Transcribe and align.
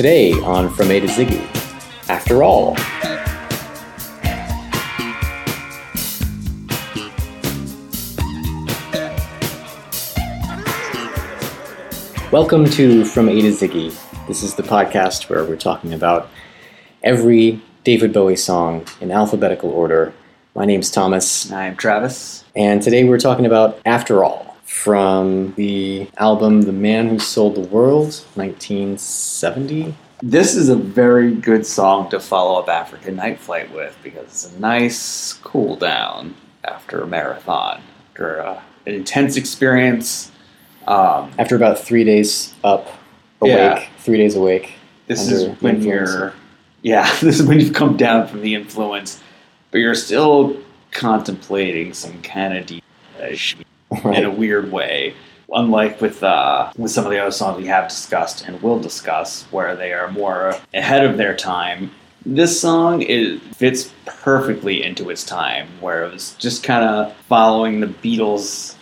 Today 0.00 0.32
on 0.32 0.70
From 0.70 0.90
A 0.90 0.98
to 0.98 1.06
Ziggy, 1.06 1.44
after 2.08 2.42
all. 2.42 2.74
Welcome 12.32 12.64
to 12.70 13.04
From 13.04 13.28
A 13.28 13.42
to 13.42 13.48
Ziggy. 13.48 13.94
This 14.26 14.42
is 14.42 14.54
the 14.54 14.62
podcast 14.62 15.28
where 15.28 15.44
we're 15.44 15.56
talking 15.56 15.92
about 15.92 16.30
every 17.02 17.60
David 17.84 18.14
Bowie 18.14 18.36
song 18.36 18.86
in 19.02 19.10
alphabetical 19.10 19.68
order. 19.68 20.14
My 20.54 20.64
name's 20.64 20.90
Thomas, 20.90 21.52
I'm 21.52 21.76
Travis. 21.76 22.46
and 22.56 22.80
today 22.80 23.04
we're 23.04 23.20
talking 23.20 23.44
about 23.44 23.78
After 23.84 24.24
All 24.24 24.49
from 24.70 25.52
the 25.56 26.08
album 26.16 26.62
The 26.62 26.72
Man 26.72 27.08
Who 27.08 27.18
Sold 27.18 27.56
the 27.56 27.60
World, 27.60 28.24
1970. 28.34 29.94
This 30.22 30.54
is 30.54 30.68
a 30.68 30.76
very 30.76 31.34
good 31.34 31.66
song 31.66 32.08
to 32.10 32.20
follow 32.20 32.60
up 32.60 32.68
African 32.68 33.16
Night 33.16 33.40
Flight 33.40 33.74
with 33.74 33.98
because 34.02 34.24
it's 34.26 34.54
a 34.54 34.60
nice 34.60 35.32
cool 35.42 35.74
down 35.74 36.36
after 36.62 37.02
a 37.02 37.06
marathon, 37.06 37.82
after 38.10 38.40
uh, 38.40 38.62
an 38.86 38.94
intense 38.94 39.36
experience. 39.36 40.30
Um, 40.86 41.32
After 41.36 41.56
about 41.56 41.78
three 41.78 42.04
days 42.04 42.54
up, 42.62 42.86
awake, 43.40 43.52
Yeah. 43.52 43.84
three 43.98 44.18
days 44.18 44.36
awake. 44.36 44.74
this 45.08 45.30
is 45.30 45.48
when 45.60 45.76
influence. 45.76 46.10
you're, 46.14 46.32
yeah, 46.82 47.12
this 47.20 47.40
is 47.40 47.46
when 47.46 47.58
you've 47.60 47.74
come 47.74 47.96
down 47.96 48.28
from 48.28 48.40
the 48.40 48.54
influence, 48.54 49.20
but 49.72 49.78
you're 49.78 49.94
still 49.96 50.56
contemplating 50.92 51.92
some 51.92 52.22
kind 52.22 52.56
of 52.56 52.66
deep 52.66 52.84
in 54.04 54.24
a 54.24 54.30
weird 54.30 54.70
way. 54.70 55.14
Unlike 55.52 56.00
with 56.00 56.22
uh, 56.22 56.72
with 56.76 56.92
some 56.92 57.04
of 57.04 57.10
the 57.10 57.18
other 57.18 57.32
songs 57.32 57.58
we 57.58 57.66
have 57.66 57.88
discussed 57.88 58.46
and 58.46 58.62
will 58.62 58.78
discuss, 58.78 59.44
where 59.50 59.74
they 59.74 59.92
are 59.92 60.10
more 60.12 60.54
ahead 60.72 61.04
of 61.04 61.16
their 61.16 61.36
time, 61.36 61.90
this 62.24 62.60
song 62.60 63.02
is 63.02 63.40
fits 63.56 63.92
perfectly 64.06 64.82
into 64.84 65.10
its 65.10 65.24
time, 65.24 65.68
where 65.80 66.04
it 66.04 66.12
was 66.12 66.34
just 66.34 66.62
kind 66.62 66.84
of 66.84 67.16
following 67.28 67.80
the 67.80 67.88
Beatles 67.88 68.76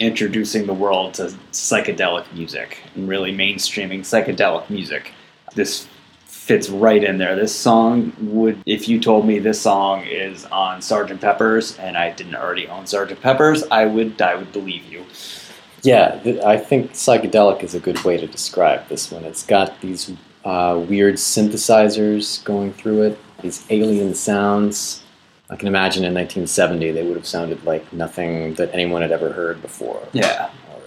introducing 0.00 0.66
the 0.66 0.74
world 0.74 1.14
to 1.14 1.34
psychedelic 1.52 2.30
music 2.34 2.78
and 2.94 3.08
really 3.08 3.32
mainstreaming 3.32 4.00
psychedelic 4.00 4.68
music. 4.68 5.12
This 5.54 5.86
fits 6.44 6.68
right 6.68 7.02
in 7.02 7.16
there. 7.16 7.34
This 7.34 7.54
song 7.54 8.12
would, 8.20 8.62
if 8.66 8.86
you 8.86 9.00
told 9.00 9.26
me 9.26 9.38
this 9.38 9.62
song 9.62 10.04
is 10.04 10.44
on 10.46 10.80
Sgt. 10.80 11.18
Pepper's 11.18 11.78
and 11.78 11.96
I 11.96 12.10
didn't 12.10 12.34
already 12.34 12.68
own 12.68 12.84
Sgt. 12.84 13.18
Pepper's, 13.22 13.64
I 13.70 13.86
would, 13.86 14.20
I 14.20 14.34
would 14.34 14.52
believe 14.52 14.84
you. 14.84 15.06
Yeah, 15.80 16.18
th- 16.18 16.44
I 16.44 16.58
think 16.58 16.92
psychedelic 16.92 17.62
is 17.62 17.74
a 17.74 17.80
good 17.80 18.04
way 18.04 18.18
to 18.18 18.26
describe 18.26 18.86
this 18.88 19.10
one. 19.10 19.24
It's 19.24 19.42
got 19.42 19.80
these 19.80 20.12
uh, 20.44 20.84
weird 20.86 21.14
synthesizers 21.14 22.44
going 22.44 22.74
through 22.74 23.04
it, 23.04 23.18
these 23.40 23.64
alien 23.70 24.14
sounds. 24.14 25.02
I 25.48 25.56
can 25.56 25.68
imagine 25.68 26.04
in 26.04 26.12
1970 26.12 26.90
they 26.90 27.06
would 27.06 27.16
have 27.16 27.26
sounded 27.26 27.64
like 27.64 27.90
nothing 27.90 28.52
that 28.54 28.68
anyone 28.74 29.00
had 29.00 29.12
ever 29.12 29.32
heard 29.32 29.62
before. 29.62 30.06
Yeah. 30.12 30.50
Or 30.74 30.82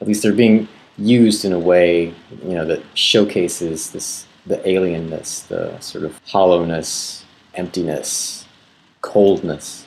at 0.00 0.06
least 0.06 0.22
they're 0.22 0.32
being 0.32 0.68
used 0.96 1.44
in 1.44 1.52
a 1.52 1.58
way, 1.58 2.14
you 2.42 2.54
know, 2.54 2.64
that 2.64 2.82
showcases 2.94 3.90
this 3.90 4.26
the 4.46 4.56
alienness, 4.58 5.46
the 5.48 5.78
sort 5.80 6.04
of 6.04 6.20
hollowness, 6.26 7.24
emptiness, 7.54 8.46
coldness. 9.00 9.86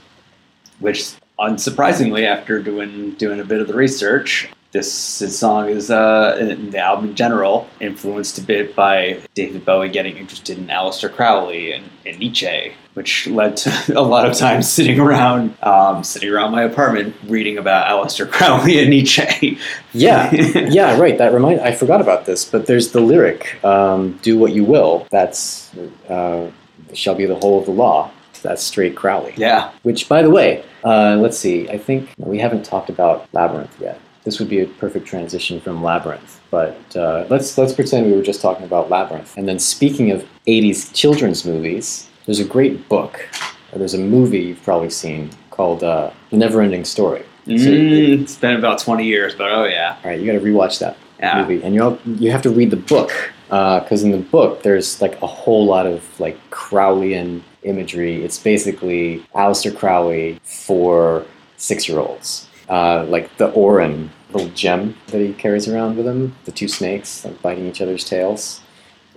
Which, 0.79 1.13
unsurprisingly, 1.39 2.25
after 2.25 2.61
doing 2.61 3.11
doing 3.11 3.39
a 3.39 3.45
bit 3.45 3.61
of 3.61 3.67
the 3.67 3.73
research, 3.73 4.49
this, 4.75 5.19
this 5.19 5.39
song 5.39 5.69
is 5.69 5.89
uh, 5.89 6.35
in 6.37 6.71
the 6.71 6.79
album 6.79 7.09
in 7.09 7.15
general 7.15 7.65
influenced 7.79 8.37
a 8.37 8.41
bit 8.41 8.75
by 8.75 9.21
David 9.33 9.63
Bowie 9.63 9.87
getting 9.87 10.17
interested 10.17 10.57
in 10.57 10.67
Aleister 10.67 11.09
Crowley 11.09 11.71
and, 11.71 11.85
and 12.05 12.19
Nietzsche, 12.19 12.73
which 12.93 13.25
led 13.27 13.55
to 13.55 13.71
a 13.97 14.01
lot 14.01 14.29
of 14.29 14.35
times 14.35 14.69
sitting 14.69 14.99
around 14.99 15.55
um, 15.63 16.03
sitting 16.03 16.29
around 16.29 16.51
my 16.51 16.63
apartment 16.63 17.15
reading 17.25 17.57
about 17.57 17.87
Aleister 17.87 18.29
Crowley 18.31 18.81
and 18.81 18.89
Nietzsche. 18.89 19.57
Yeah, 19.93 20.29
yeah, 20.33 20.99
right. 20.99 21.17
That 21.17 21.33
remind 21.33 21.61
I 21.61 21.71
forgot 21.71 22.01
about 22.01 22.25
this, 22.25 22.43
but 22.43 22.65
there's 22.65 22.91
the 22.91 22.99
lyric, 22.99 23.63
um, 23.63 24.19
"Do 24.23 24.37
what 24.37 24.51
you 24.51 24.65
will." 24.65 25.07
That's 25.09 25.73
uh, 26.09 26.51
shall 26.93 27.15
be 27.15 27.25
the 27.25 27.35
whole 27.35 27.59
of 27.59 27.65
the 27.65 27.71
law. 27.71 28.11
That's 28.41 28.61
straight 28.61 28.95
Crowley. 28.95 29.33
yeah. 29.37 29.71
Which, 29.81 30.07
by 30.07 30.21
the 30.21 30.29
way, 30.29 30.63
uh, 30.83 31.17
let's 31.19 31.37
see. 31.37 31.67
I 31.67 31.79
think 31.79 32.13
we 32.17 32.37
haven't 32.37 32.63
talked 32.63 32.89
about 32.89 33.27
Labyrinth 33.33 33.75
yet. 33.81 33.99
This 34.25 34.39
would 34.39 34.49
be 34.49 34.59
a 34.59 34.65
perfect 34.65 35.05
transition 35.07 35.61
from 35.61 35.81
Labyrinth. 35.83 36.41
But 36.51 36.77
uh, 36.95 37.25
let's 37.29 37.57
let's 37.57 37.73
pretend 37.73 38.07
we 38.07 38.13
were 38.13 38.23
just 38.23 38.41
talking 38.41 38.65
about 38.65 38.89
Labyrinth. 38.89 39.37
And 39.37 39.47
then, 39.47 39.59
speaking 39.59 40.11
of 40.11 40.25
'80s 40.47 40.93
children's 40.93 41.45
movies, 41.45 42.09
there's 42.25 42.39
a 42.39 42.45
great 42.45 42.89
book. 42.89 43.27
Or 43.71 43.79
there's 43.79 43.93
a 43.93 43.99
movie 43.99 44.39
you've 44.39 44.63
probably 44.63 44.89
seen 44.89 45.29
called 45.51 45.83
uh, 45.83 46.11
"The 46.31 46.37
Neverending 46.37 46.85
Story." 46.85 47.23
So 47.45 47.51
it- 47.51 47.59
Mm, 47.59 48.21
it's 48.23 48.35
been 48.35 48.55
about 48.55 48.79
20 48.79 49.05
years, 49.05 49.35
but 49.35 49.51
oh 49.51 49.65
yeah. 49.65 49.97
all 50.03 50.09
right, 50.09 50.19
you 50.19 50.25
got 50.25 50.39
to 50.39 50.43
rewatch 50.43 50.79
that 50.79 50.97
Yeah. 51.19 51.41
movie, 51.41 51.61
and 51.63 51.75
you 51.75 51.97
you 52.19 52.31
have 52.31 52.41
to 52.41 52.49
read 52.49 52.71
the 52.71 52.77
book 52.93 53.11
because 53.49 54.01
in 54.03 54.09
the 54.11 54.17
book 54.17 54.63
there's 54.63 54.99
like 55.01 55.21
a 55.21 55.27
whole 55.27 55.65
lot 55.67 55.85
of 55.85 56.01
like 56.19 56.37
Crowleyan 56.49 57.41
imagery. 57.63 58.23
It's 58.25 58.39
basically 58.39 59.23
Aleister 59.35 59.71
Crowley 59.77 60.39
for 60.43 61.25
six 61.57 61.87
year 61.87 61.99
olds, 61.99 62.47
uh, 62.69 63.05
like 63.07 63.35
the 63.37 63.51
Auryn 63.51 64.09
little 64.31 64.49
gem 64.49 64.95
that 65.07 65.21
he 65.21 65.33
carries 65.33 65.67
around 65.67 65.97
with 65.97 66.05
him, 66.05 66.35
the 66.45 66.51
two 66.51 66.67
snakes 66.67 67.23
like 67.23 67.41
biting 67.41 67.65
each 67.67 67.81
other's 67.81 68.03
tails. 68.03 68.61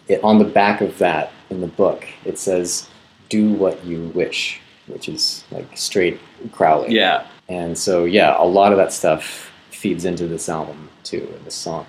It, 0.07 0.23
on 0.25 0.39
the 0.39 0.45
back 0.45 0.81
of 0.81 0.99
that 0.99 1.33
in 1.51 1.61
the 1.61 1.67
book, 1.67 2.07
it 2.25 2.39
says, 2.39 2.89
"Do 3.29 3.53
what 3.53 3.85
you 3.85 4.09
wish," 4.15 4.61
which 4.87 5.09
is 5.09 5.45
like 5.51 5.77
straight 5.77 6.21
Crowley. 6.53 6.95
Yeah. 6.95 7.27
And 7.49 7.77
so, 7.77 8.05
yeah, 8.05 8.37
a 8.39 8.45
lot 8.45 8.73
of 8.73 8.79
that 8.79 8.93
stuff 8.93 9.51
feeds 9.71 10.05
into 10.05 10.27
this 10.27 10.49
album 10.49 10.91
too, 11.03 11.33
in 11.37 11.45
this 11.45 11.55
song. 11.55 11.87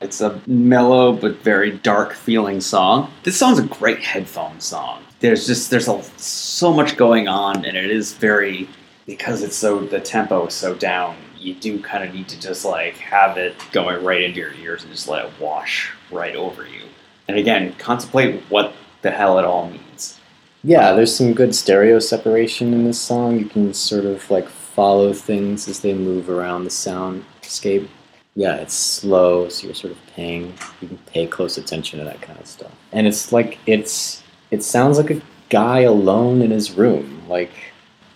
It's 0.00 0.20
a 0.20 0.40
mellow 0.46 1.12
but 1.12 1.36
very 1.36 1.72
dark 1.72 2.14
feeling 2.14 2.60
song. 2.60 3.10
This 3.22 3.36
song's 3.36 3.58
a 3.58 3.64
great 3.64 4.00
headphone 4.00 4.60
song. 4.60 5.02
There's 5.20 5.46
just 5.46 5.70
there's 5.70 5.88
a, 5.88 6.02
so 6.18 6.72
much 6.72 6.96
going 6.96 7.28
on 7.28 7.64
and 7.64 7.76
it 7.76 7.90
is 7.90 8.12
very 8.12 8.68
because 9.06 9.42
it's 9.42 9.56
so 9.56 9.80
the 9.80 10.00
tempo 10.00 10.46
is 10.46 10.54
so 10.54 10.74
down. 10.74 11.16
You 11.38 11.54
do 11.54 11.80
kind 11.80 12.04
of 12.04 12.14
need 12.14 12.28
to 12.28 12.40
just 12.40 12.64
like 12.64 12.96
have 12.96 13.36
it 13.36 13.54
going 13.72 14.02
right 14.02 14.22
into 14.22 14.40
your 14.40 14.52
ears 14.54 14.82
and 14.82 14.92
just 14.92 15.08
let 15.08 15.26
it 15.26 15.32
wash 15.40 15.92
right 16.10 16.34
over 16.34 16.66
you. 16.66 16.82
And 17.28 17.38
again, 17.38 17.74
contemplate 17.78 18.42
what 18.48 18.74
the 19.02 19.10
hell 19.10 19.38
it 19.38 19.44
all 19.44 19.68
means. 19.68 20.18
Yeah, 20.62 20.94
there's 20.94 21.14
some 21.14 21.34
good 21.34 21.54
stereo 21.54 21.98
separation 21.98 22.72
in 22.72 22.84
this 22.84 23.00
song. 23.00 23.38
You 23.38 23.44
can 23.44 23.74
sort 23.74 24.06
of 24.06 24.30
like 24.30 24.48
follow 24.48 25.12
things 25.12 25.68
as 25.68 25.80
they 25.80 25.92
move 25.92 26.30
around 26.30 26.64
the 26.64 26.70
soundscape. 26.70 27.88
Yeah, 28.34 28.56
it's 28.56 28.74
slow, 28.74 29.48
so 29.48 29.66
you're 29.66 29.74
sort 29.74 29.92
of 29.92 29.98
paying, 30.08 30.54
you 30.80 30.88
can 30.88 30.98
pay 31.06 31.26
close 31.26 31.56
attention 31.56 32.00
to 32.00 32.04
that 32.06 32.20
kind 32.20 32.38
of 32.40 32.46
stuff. 32.46 32.72
And 32.90 33.06
it's 33.06 33.30
like, 33.30 33.58
it's, 33.66 34.24
it 34.50 34.64
sounds 34.64 34.98
like 34.98 35.10
a 35.10 35.22
guy 35.50 35.80
alone 35.80 36.42
in 36.42 36.50
his 36.50 36.72
room, 36.72 37.22
like 37.28 37.52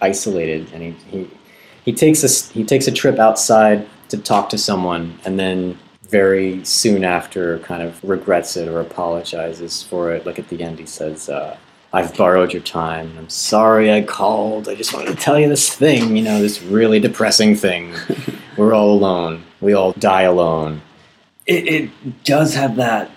isolated, 0.00 0.72
and 0.72 0.82
he, 0.82 0.90
he, 1.10 1.30
he 1.84 1.92
takes 1.92 2.22
a, 2.22 2.52
he 2.52 2.64
takes 2.64 2.86
a 2.86 2.92
trip 2.92 3.18
outside 3.18 3.86
to 4.08 4.18
talk 4.18 4.48
to 4.50 4.58
someone, 4.58 5.18
and 5.24 5.38
then 5.38 5.78
very 6.08 6.64
soon 6.64 7.04
after 7.04 7.58
kind 7.60 7.82
of 7.82 8.02
regrets 8.02 8.56
it 8.56 8.68
or 8.68 8.80
apologizes 8.80 9.82
for 9.82 10.12
it. 10.12 10.24
Like 10.24 10.38
at 10.38 10.48
the 10.48 10.62
end, 10.62 10.78
he 10.78 10.86
says, 10.86 11.28
uh, 11.28 11.56
I've 11.92 12.16
borrowed 12.16 12.52
your 12.52 12.62
time. 12.62 13.14
I'm 13.18 13.28
sorry 13.28 13.92
I 13.92 14.02
called. 14.02 14.68
I 14.68 14.74
just 14.74 14.92
wanted 14.92 15.08
to 15.08 15.16
tell 15.16 15.38
you 15.38 15.48
this 15.48 15.74
thing, 15.74 16.16
you 16.16 16.22
know, 16.22 16.40
this 16.40 16.62
really 16.62 17.00
depressing 17.00 17.54
thing. 17.54 17.94
We're 18.56 18.74
all 18.74 18.92
alone. 18.92 19.44
We 19.60 19.72
all 19.72 19.92
die 19.92 20.22
alone. 20.22 20.82
It, 21.46 21.66
it 21.66 22.24
does 22.24 22.54
have 22.54 22.76
that 22.76 23.10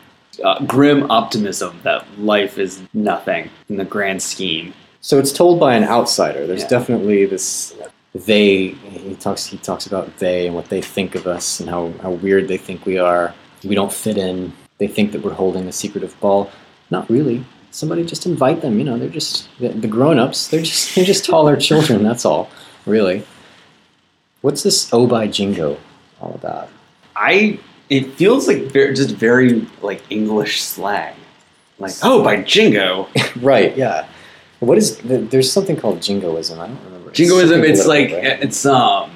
uh, 0.43 0.63
grim 0.65 1.11
optimism 1.11 1.79
that 1.83 2.05
life 2.19 2.57
is 2.57 2.81
nothing 2.93 3.49
in 3.67 3.75
the 3.75 3.85
grand 3.85 4.21
scheme. 4.21 4.73
So 5.01 5.17
it's 5.19 5.31
told 5.31 5.59
by 5.59 5.73
an 5.75 5.83
outsider. 5.83 6.45
There's 6.47 6.61
Yeah. 6.61 6.67
definitely 6.69 7.25
this 7.25 7.73
they 8.13 8.75
he 8.91 9.15
talks 9.15 9.45
he 9.45 9.57
talks 9.57 9.85
about 9.87 10.17
they 10.17 10.45
and 10.47 10.55
what 10.55 10.67
they 10.69 10.81
think 10.81 11.15
of 11.15 11.25
us 11.27 11.59
and 11.61 11.69
how, 11.69 11.91
how 12.01 12.11
weird 12.11 12.47
they 12.47 12.57
think 12.57 12.85
we 12.85 12.97
are. 12.97 13.33
We 13.63 13.73
don't 13.75 13.91
fit 13.93 14.17
in. 14.17 14.53
They 14.79 14.87
think 14.87 15.11
that 15.13 15.21
we're 15.23 15.33
holding 15.33 15.67
a 15.67 15.71
secretive 15.71 16.19
ball. 16.19 16.51
Not 16.89 17.09
really. 17.09 17.43
Somebody 17.71 18.03
just 18.05 18.25
invite 18.25 18.61
them, 18.61 18.77
you 18.79 18.83
know, 18.83 18.97
they're 18.97 19.07
just 19.07 19.47
the, 19.59 19.69
the 19.69 19.87
grown-ups, 19.87 20.49
they're 20.49 20.61
just 20.61 20.93
they're 20.95 21.05
just 21.05 21.25
taller 21.25 21.55
children, 21.55 22.03
that's 22.03 22.25
all. 22.25 22.49
Really. 22.85 23.23
What's 24.41 24.61
this 24.63 24.91
Oh 24.93 25.07
by 25.07 25.27
Jingo 25.27 25.77
all 26.19 26.33
about? 26.33 26.67
I 27.15 27.59
it 27.89 28.11
feels 28.13 28.47
like 28.47 28.63
very, 28.63 28.93
just 28.93 29.11
very 29.15 29.65
like 29.81 30.01
English 30.09 30.61
slang. 30.61 31.15
Like 31.79 31.93
oh 32.03 32.23
by 32.23 32.41
jingo, 32.43 33.07
right, 33.41 33.75
yeah. 33.77 34.05
What 34.61 34.77
is 34.77 34.97
there's 34.99 35.51
something 35.51 35.75
called 35.75 36.01
jingoism. 36.01 36.59
I 36.59 36.67
don't 36.67 36.83
remember. 36.85 37.11
jingoism. 37.11 37.49
something 37.49 37.71
It's 37.71 37.85
like 37.85 38.11
right? 38.11 38.41
it's 38.43 38.65
um 38.65 39.11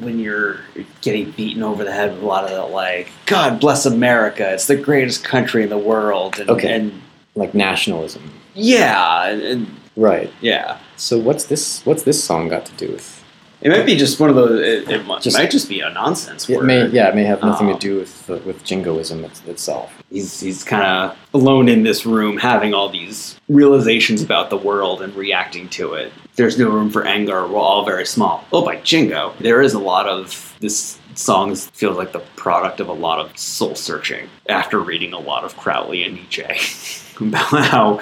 when 0.00 0.18
you're 0.18 0.56
getting 1.02 1.30
beaten 1.32 1.62
over 1.62 1.84
the 1.84 1.92
head 1.92 2.12
with 2.14 2.22
a 2.22 2.26
lot 2.26 2.44
of 2.44 2.50
that, 2.50 2.70
like 2.74 3.08
God 3.26 3.60
bless 3.60 3.86
America, 3.86 4.52
it's 4.52 4.66
the 4.66 4.76
greatest 4.76 5.22
country 5.24 5.62
in 5.62 5.68
the 5.68 5.78
world, 5.78 6.38
and, 6.40 6.50
Okay. 6.50 6.72
and 6.74 7.00
Like 7.34 7.54
nationalism. 7.54 8.22
yeah, 8.54 9.26
and 9.28 9.66
Right. 9.96 10.32
yeah. 10.40 10.78
So 10.96 11.18
what's 11.18 11.44
this? 11.44 11.82
What's 11.84 12.02
this 12.04 12.22
song 12.24 12.48
got 12.48 12.64
to 12.66 12.72
do 12.72 12.90
with? 12.92 13.21
It 13.62 13.70
might 13.70 13.86
be 13.86 13.94
just 13.96 14.18
one 14.18 14.28
of 14.28 14.34
those. 14.36 14.60
It, 14.60 14.90
it 14.90 15.06
might, 15.06 15.22
Just- 15.22 15.38
might 15.38 15.50
just 15.50 15.68
be 15.68 15.80
a 15.80 15.90
nonsense. 15.90 16.48
It 16.50 16.56
word. 16.56 16.66
may, 16.66 16.86
yeah, 16.88 17.08
it 17.08 17.14
may 17.14 17.22
have 17.24 17.40
nothing 17.42 17.68
Um, 17.68 17.74
to 17.74 17.78
do 17.78 17.98
with 18.00 18.26
the, 18.26 18.38
with 18.38 18.64
jingoism 18.64 19.24
it's, 19.24 19.40
itself. 19.46 19.92
he's 20.10 20.40
he's 20.40 20.64
kind 20.64 20.82
of 20.84 21.16
alone 21.32 21.68
in 21.68 21.84
this 21.84 22.04
room 22.04 22.36
having 22.38 22.74
all 22.74 22.88
these 22.88 23.38
realizations 23.48 24.20
about 24.22 24.50
the 24.50 24.56
world 24.56 25.00
and 25.00 25.14
reacting 25.14 25.68
to 25.70 25.94
it 25.94 26.12
there's 26.36 26.58
no 26.58 26.68
room 26.68 26.90
for 26.90 27.04
anger 27.06 27.46
we're 27.46 27.58
all 27.58 27.84
very 27.84 28.04
small 28.06 28.44
oh 28.52 28.64
by 28.64 28.76
jingo 28.80 29.32
there 29.40 29.62
is 29.62 29.74
a 29.74 29.78
lot 29.78 30.06
of 30.08 30.54
this 30.60 30.98
song 31.14 31.54
feels 31.54 31.96
like 31.96 32.12
the 32.12 32.20
product 32.36 32.80
of 32.80 32.88
a 32.88 32.92
lot 32.92 33.18
of 33.20 33.36
soul 33.38 33.74
searching 33.74 34.28
after 34.48 34.78
reading 34.80 35.12
a 35.12 35.18
lot 35.18 35.44
of 35.44 35.56
crowley 35.56 36.02
and 36.02 36.14
nietzsche 36.14 36.42
about 37.20 37.64
how 37.66 38.00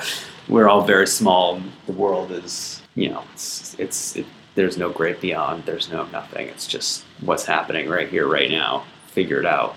we're 0.48 0.68
all 0.68 0.82
very 0.84 1.06
small 1.06 1.60
the 1.86 1.92
world 1.92 2.30
is 2.32 2.80
you 2.94 3.08
know 3.10 3.22
it's 3.34 3.76
it's 3.78 4.16
it, 4.16 4.26
there's 4.54 4.76
no 4.76 4.90
great 4.90 5.20
beyond 5.20 5.64
there's 5.64 5.90
no 5.90 6.04
nothing 6.06 6.48
it's 6.48 6.66
just 6.66 7.04
what's 7.20 7.44
happening 7.44 7.88
right 7.88 8.08
here 8.08 8.26
right 8.26 8.50
now 8.50 8.84
figure 9.06 9.38
it 9.38 9.46
out 9.46 9.76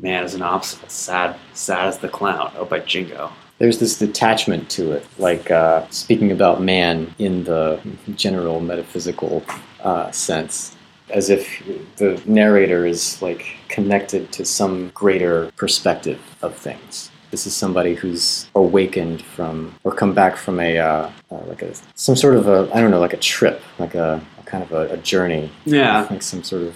Man 0.00 0.24
is 0.24 0.34
an 0.34 0.42
obstacle. 0.42 0.88
Sad, 0.88 1.36
sad 1.52 1.88
as 1.88 1.98
the 1.98 2.08
clown. 2.08 2.52
Oh, 2.56 2.64
by 2.64 2.80
Jingo. 2.80 3.30
There's 3.58 3.78
this 3.78 3.98
detachment 3.98 4.70
to 4.70 4.92
it, 4.92 5.06
like 5.18 5.50
uh, 5.50 5.86
speaking 5.90 6.32
about 6.32 6.62
man 6.62 7.14
in 7.18 7.44
the 7.44 7.78
general 8.14 8.60
metaphysical 8.60 9.44
uh, 9.82 10.10
sense, 10.10 10.74
as 11.10 11.28
if 11.28 11.62
the 11.96 12.22
narrator 12.24 12.86
is 12.86 13.20
like 13.20 13.56
connected 13.68 14.32
to 14.32 14.46
some 14.46 14.88
greater 14.94 15.52
perspective 15.56 16.18
of 16.40 16.56
things. 16.56 17.10
This 17.30 17.46
is 17.46 17.54
somebody 17.54 17.94
who's 17.94 18.48
awakened 18.54 19.22
from, 19.22 19.74
or 19.84 19.92
come 19.92 20.14
back 20.14 20.36
from 20.36 20.58
a, 20.58 20.78
uh, 20.78 21.10
uh, 21.30 21.36
like 21.46 21.62
a, 21.62 21.72
some 21.94 22.16
sort 22.16 22.34
of 22.34 22.48
a, 22.48 22.68
I 22.74 22.80
don't 22.80 22.90
know, 22.90 22.98
like 23.00 23.12
a 23.12 23.18
trip, 23.18 23.62
like 23.78 23.94
a, 23.94 24.20
a 24.38 24.42
kind 24.44 24.64
of 24.64 24.72
a, 24.72 24.94
a 24.94 24.96
journey, 24.96 25.50
Yeah, 25.64 26.06
like 26.10 26.22
some 26.22 26.42
sort 26.42 26.62
of 26.62 26.74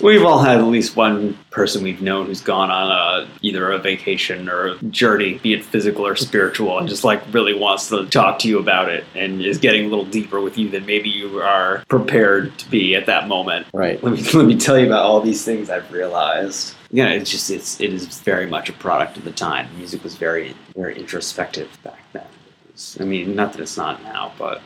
we've 0.00 0.24
all 0.24 0.38
had 0.40 0.58
at 0.58 0.64
least 0.64 0.96
one 0.96 1.36
person 1.50 1.82
we've 1.82 2.00
known 2.00 2.26
who's 2.26 2.40
gone 2.40 2.70
on 2.70 2.90
a 2.90 3.28
either 3.42 3.70
a 3.70 3.78
vacation 3.78 4.48
or 4.48 4.68
a 4.68 4.78
journey, 4.84 5.38
be 5.38 5.52
it 5.54 5.64
physical 5.64 6.06
or 6.06 6.16
spiritual, 6.16 6.78
and 6.78 6.88
just 6.88 7.04
like 7.04 7.22
really 7.32 7.54
wants 7.54 7.88
to 7.88 8.06
talk 8.06 8.38
to 8.40 8.48
you 8.48 8.58
about 8.58 8.88
it 8.88 9.04
and 9.14 9.42
is 9.42 9.58
getting 9.58 9.84
a 9.84 9.88
little 9.88 10.04
deeper 10.04 10.40
with 10.40 10.56
you 10.56 10.68
than 10.68 10.86
maybe 10.86 11.08
you 11.08 11.40
are 11.40 11.84
prepared 11.88 12.56
to 12.58 12.70
be 12.70 12.94
at 12.94 13.06
that 13.06 13.28
moment. 13.28 13.66
right. 13.72 14.02
Let 14.02 14.12
me 14.14 14.22
let 14.34 14.46
me 14.46 14.56
tell 14.56 14.78
you 14.78 14.86
about 14.86 15.04
all 15.04 15.20
these 15.20 15.44
things 15.44 15.68
I've 15.70 15.90
realized. 15.92 16.74
Yeah, 16.90 17.08
it's 17.10 17.30
just 17.30 17.50
it's 17.50 17.80
it 17.80 17.92
is 17.92 18.06
very 18.20 18.46
much 18.46 18.68
a 18.68 18.72
product 18.74 19.16
of 19.16 19.24
the 19.24 19.32
time. 19.32 19.68
Music 19.76 20.02
was 20.04 20.14
very 20.16 20.54
very 20.74 20.98
introspective 20.98 21.68
back 21.82 22.00
then. 22.12 22.26
Was- 22.72 22.96
I 23.00 23.04
mean, 23.04 23.34
not 23.34 23.52
that 23.52 23.60
it's 23.62 23.76
not 23.76 24.02
now, 24.02 24.32
but 24.38 24.62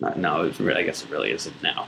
not 0.00 0.18
no. 0.18 0.50
Really, 0.58 0.80
I 0.80 0.84
guess 0.84 1.02
it 1.04 1.10
really 1.10 1.30
isn't 1.30 1.62
now. 1.62 1.86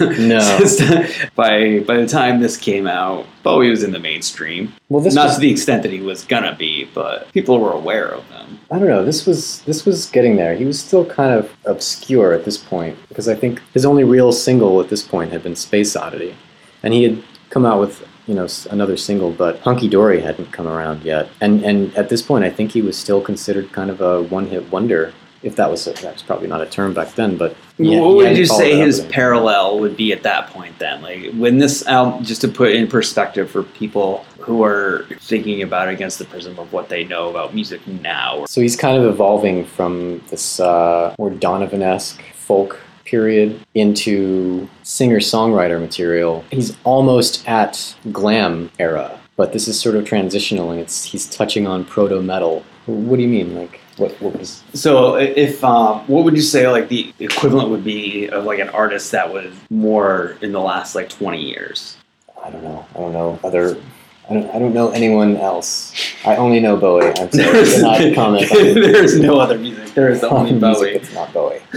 No. 0.00 0.40
By 1.34 1.80
by 1.80 1.96
the 1.96 2.06
time 2.08 2.40
this 2.40 2.56
came 2.56 2.86
out, 2.86 3.26
Bowie 3.42 3.70
was 3.70 3.82
in 3.82 3.92
the 3.92 3.98
mainstream. 3.98 4.72
Well, 4.88 5.02
this 5.02 5.14
not 5.14 5.26
was, 5.26 5.34
to 5.34 5.40
the 5.40 5.50
extent 5.50 5.82
that 5.82 5.92
he 5.92 6.00
was 6.00 6.24
gonna 6.24 6.54
be, 6.54 6.84
but 6.94 7.30
people 7.32 7.60
were 7.60 7.72
aware 7.72 8.08
of 8.08 8.24
him. 8.30 8.58
I 8.70 8.78
don't 8.78 8.88
know. 8.88 9.04
This 9.04 9.26
was 9.26 9.60
this 9.62 9.84
was 9.84 10.06
getting 10.06 10.36
there. 10.36 10.54
He 10.54 10.64
was 10.64 10.80
still 10.80 11.04
kind 11.04 11.34
of 11.34 11.54
obscure 11.64 12.32
at 12.32 12.44
this 12.44 12.56
point 12.56 12.96
because 13.08 13.28
I 13.28 13.34
think 13.34 13.60
his 13.74 13.84
only 13.84 14.04
real 14.04 14.32
single 14.32 14.80
at 14.80 14.88
this 14.88 15.02
point 15.02 15.32
had 15.32 15.42
been 15.42 15.56
Space 15.56 15.94
Oddity, 15.94 16.36
and 16.82 16.94
he 16.94 17.02
had 17.02 17.22
come 17.50 17.66
out 17.66 17.80
with 17.80 18.06
you 18.26 18.34
know 18.34 18.46
another 18.70 18.96
single, 18.96 19.30
but 19.30 19.58
Hunky 19.60 19.88
Dory 19.88 20.20
hadn't 20.20 20.52
come 20.52 20.66
around 20.66 21.02
yet. 21.02 21.28
And 21.40 21.62
and 21.64 21.94
at 21.96 22.08
this 22.08 22.22
point, 22.22 22.44
I 22.44 22.50
think 22.50 22.72
he 22.72 22.80
was 22.82 22.96
still 22.96 23.20
considered 23.20 23.72
kind 23.72 23.90
of 23.90 24.00
a 24.00 24.22
one 24.22 24.46
hit 24.46 24.70
wonder. 24.70 25.12
If 25.42 25.56
that 25.56 25.70
was 25.70 25.86
a, 25.86 25.92
that 25.94 26.12
was 26.12 26.22
probably 26.22 26.48
not 26.48 26.60
a 26.60 26.66
term 26.66 26.92
back 26.92 27.14
then, 27.14 27.38
but 27.38 27.56
yeah, 27.84 28.00
what 28.00 28.16
would 28.16 28.26
hadn't 28.26 28.38
you 28.38 28.46
say 28.46 28.76
his 28.76 29.00
parallel 29.06 29.78
would 29.80 29.96
be 29.96 30.12
at 30.12 30.22
that 30.22 30.48
point 30.48 30.78
then? 30.78 31.02
Like 31.02 31.32
when 31.32 31.58
this 31.58 31.86
album, 31.86 32.24
just 32.24 32.40
to 32.42 32.48
put 32.48 32.72
in 32.72 32.88
perspective 32.88 33.50
for 33.50 33.62
people 33.62 34.24
who 34.38 34.64
are 34.64 35.06
thinking 35.20 35.62
about 35.62 35.88
it 35.88 35.94
against 35.94 36.18
the 36.18 36.24
prism 36.24 36.58
of 36.58 36.72
what 36.72 36.88
they 36.88 37.04
know 37.04 37.28
about 37.28 37.54
music 37.54 37.86
now. 37.86 38.44
So 38.46 38.60
he's 38.60 38.76
kind 38.76 38.96
of 38.96 39.04
evolving 39.08 39.64
from 39.66 40.22
this 40.30 40.60
uh, 40.60 41.14
more 41.18 41.30
Donovan-esque 41.30 42.22
folk 42.34 42.80
period 43.04 43.60
into 43.74 44.68
singer-songwriter 44.82 45.80
material. 45.80 46.44
He's 46.50 46.76
almost 46.84 47.46
at 47.48 47.94
glam 48.12 48.70
era, 48.78 49.18
but 49.36 49.52
this 49.52 49.68
is 49.68 49.78
sort 49.78 49.96
of 49.96 50.04
transitional, 50.04 50.70
and 50.70 50.80
it's 50.80 51.04
he's 51.04 51.26
touching 51.28 51.66
on 51.66 51.84
proto 51.84 52.22
metal. 52.22 52.64
What 52.90 53.16
do 53.16 53.22
you 53.22 53.28
mean? 53.28 53.54
Like 53.54 53.80
what? 53.96 54.12
What 54.20 54.38
was? 54.38 54.62
So 54.74 55.16
if 55.16 55.62
um, 55.62 56.00
what 56.06 56.24
would 56.24 56.34
you 56.34 56.42
say 56.42 56.68
like 56.68 56.88
the 56.88 57.12
equivalent 57.18 57.70
would 57.70 57.84
be 57.84 58.28
of 58.28 58.44
like 58.44 58.58
an 58.58 58.68
artist 58.70 59.12
that 59.12 59.32
was 59.32 59.52
more 59.70 60.36
in 60.42 60.52
the 60.52 60.60
last 60.60 60.94
like 60.94 61.08
twenty 61.08 61.42
years? 61.42 61.96
I 62.42 62.50
don't 62.50 62.64
know. 62.64 62.86
I 62.94 62.98
don't 62.98 63.12
know 63.12 63.38
other. 63.44 63.80
I 64.28 64.34
don't, 64.34 64.50
I 64.50 64.58
don't 64.60 64.72
know 64.72 64.90
anyone 64.90 65.36
else. 65.36 65.92
I 66.24 66.36
only 66.36 66.60
know 66.60 66.76
Bowie. 66.76 67.12
I'm 67.18 67.32
sorry. 67.32 67.64
Cannot 67.64 68.14
comment 68.14 68.48
There's 68.50 69.18
no 69.18 69.40
other 69.40 69.58
music. 69.58 69.92
There 69.94 70.08
is 70.08 70.22
only 70.22 70.58
Bowie. 70.58 70.90
It's 70.90 71.12
not 71.12 71.32
Bowie. 71.32 71.60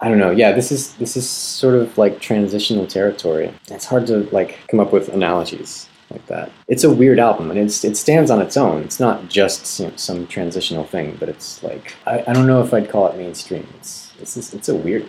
I 0.00 0.08
don't 0.08 0.18
know. 0.18 0.30
Yeah, 0.30 0.52
this 0.52 0.72
is 0.72 0.94
this 0.94 1.16
is 1.16 1.28
sort 1.28 1.74
of 1.74 1.98
like 1.98 2.20
transitional 2.20 2.86
territory. 2.86 3.52
It's 3.70 3.84
hard 3.84 4.06
to 4.06 4.28
like 4.32 4.58
come 4.68 4.80
up 4.80 4.92
with 4.92 5.08
analogies 5.08 5.88
like 6.10 6.26
that. 6.26 6.50
It's 6.66 6.84
a 6.84 6.92
weird 6.92 7.18
album, 7.18 7.50
and 7.50 7.58
it's 7.58 7.84
it 7.84 7.96
stands 7.96 8.30
on 8.30 8.40
its 8.40 8.56
own. 8.56 8.82
It's 8.82 9.00
not 9.00 9.28
just 9.28 9.80
you 9.80 9.86
know, 9.86 9.92
some 9.96 10.26
transitional 10.26 10.84
thing, 10.84 11.16
but 11.18 11.28
it's 11.28 11.62
like 11.62 11.94
I, 12.06 12.24
I 12.26 12.32
don't 12.32 12.46
know 12.46 12.62
if 12.62 12.72
I'd 12.72 12.90
call 12.90 13.08
it 13.08 13.16
mainstream. 13.16 13.66
It's 13.78 14.12
it's 14.20 14.34
just, 14.34 14.54
it's 14.54 14.68
a 14.68 14.74
weird 14.74 15.08